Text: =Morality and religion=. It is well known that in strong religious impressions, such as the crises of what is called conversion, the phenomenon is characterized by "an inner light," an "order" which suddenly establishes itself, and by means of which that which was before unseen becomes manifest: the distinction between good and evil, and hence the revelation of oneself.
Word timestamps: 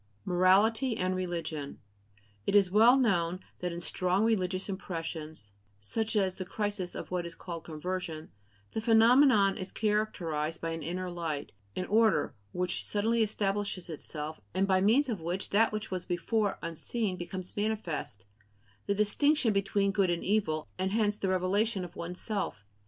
=Morality 0.25 0.97
and 0.97 1.15
religion=. 1.15 1.77
It 2.47 2.55
is 2.55 2.71
well 2.71 2.97
known 2.97 3.39
that 3.59 3.71
in 3.71 3.81
strong 3.81 4.25
religious 4.25 4.67
impressions, 4.67 5.51
such 5.79 6.15
as 6.15 6.39
the 6.39 6.43
crises 6.43 6.95
of 6.95 7.11
what 7.11 7.23
is 7.23 7.35
called 7.35 7.65
conversion, 7.65 8.31
the 8.71 8.81
phenomenon 8.81 9.59
is 9.59 9.71
characterized 9.71 10.59
by 10.59 10.71
"an 10.71 10.81
inner 10.81 11.11
light," 11.11 11.51
an 11.75 11.85
"order" 11.85 12.33
which 12.51 12.83
suddenly 12.83 13.21
establishes 13.21 13.91
itself, 13.91 14.41
and 14.55 14.67
by 14.67 14.81
means 14.81 15.07
of 15.07 15.21
which 15.21 15.51
that 15.51 15.71
which 15.71 15.91
was 15.91 16.07
before 16.07 16.57
unseen 16.63 17.15
becomes 17.15 17.55
manifest: 17.55 18.25
the 18.87 18.95
distinction 18.95 19.53
between 19.53 19.91
good 19.91 20.09
and 20.09 20.23
evil, 20.23 20.67
and 20.79 20.89
hence 20.93 21.19
the 21.19 21.29
revelation 21.29 21.85
of 21.85 21.95
oneself. 21.95 22.65